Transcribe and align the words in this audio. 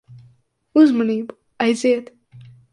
Uzmanību. 0.85 1.37
Aiziet. 1.69 2.13